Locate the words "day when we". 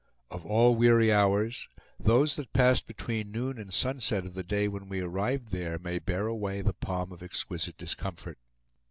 4.41-4.99